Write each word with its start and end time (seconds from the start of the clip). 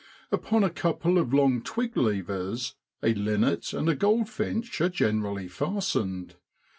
Upon 0.31 0.63
a 0.63 0.71
couple 0.71 1.19
of 1.19 1.31
long 1.31 1.61
twig 1.61 1.95
levers 1.95 2.73
a 3.03 3.13
linnet 3.13 3.71
and 3.71 3.87
a 3.87 3.93
goldfinch 3.93 4.81
are 4.81 4.89
generally 4.89 5.47
fastened. 5.47 6.37